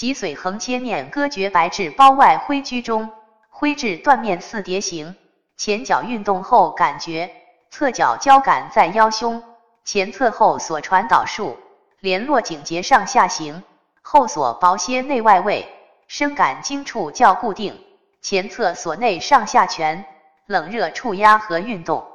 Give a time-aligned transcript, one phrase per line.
[0.00, 3.10] 脊髓横切面割绝白质包外灰居中，
[3.50, 5.14] 灰质断面似蝶形。
[5.58, 7.30] 前脚运动后感觉
[7.68, 9.42] 侧脚交感在腰胸
[9.84, 11.58] 前侧后锁传导束，
[11.98, 13.62] 联络颈节上下行，
[14.00, 15.68] 后锁薄些内外位，
[16.08, 17.78] 深感经处较固定。
[18.22, 20.06] 前侧锁内上下拳，
[20.46, 22.06] 冷热触压和运动。